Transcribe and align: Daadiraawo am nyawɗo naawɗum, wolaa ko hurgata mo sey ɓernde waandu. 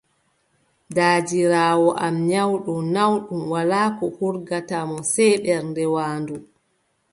Daadiraawo 0.95 1.89
am 2.05 2.15
nyawɗo 2.29 2.73
naawɗum, 2.93 3.41
wolaa 3.51 3.89
ko 3.97 4.05
hurgata 4.17 4.77
mo 4.89 4.99
sey 5.13 5.33
ɓernde 5.43 5.83
waandu. 5.93 6.35